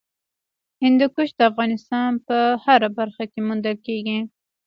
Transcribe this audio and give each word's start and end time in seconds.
هندوکش 0.83 1.29
د 1.35 1.39
افغانستان 1.51 2.11
په 2.27 2.37
هره 2.65 2.89
برخه 2.99 3.23
کې 3.31 3.39
موندل 3.47 3.75
کېږي. 3.87 4.19